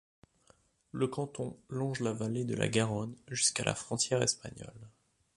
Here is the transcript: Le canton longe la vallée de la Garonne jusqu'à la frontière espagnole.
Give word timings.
Le 0.93 1.05
canton 1.07 1.55
longe 1.69 1.99
la 1.99 2.11
vallée 2.11 2.43
de 2.43 2.55
la 2.55 2.67
Garonne 2.67 3.15
jusqu'à 3.27 3.63
la 3.63 3.75
frontière 3.75 4.23
espagnole. 4.23 4.89